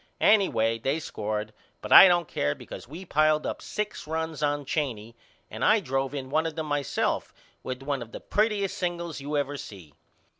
Anyway 0.19 0.79
they 0.79 0.99
scored 0.99 1.53
but 1.79 1.91
I 1.93 2.07
don't 2.07 2.27
care 2.27 2.55
because 2.55 2.87
we 2.87 3.05
piled 3.05 3.45
up 3.45 3.61
six 3.61 4.07
runs 4.07 4.41
on 4.41 4.65
Cheney 4.65 5.15
and 5.47 5.63
I 5.63 5.79
drove 5.79 6.15
in 6.15 6.31
one 6.31 6.47
of 6.47 6.55
them 6.55 6.65
myself 6.65 7.31
with 7.61 7.83
one 7.83 8.01
of 8.01 8.11
the 8.11 8.19
prettiest 8.19 8.75
singles 8.79 9.21
you 9.21 9.37
ever 9.37 9.57
see. 9.57 9.93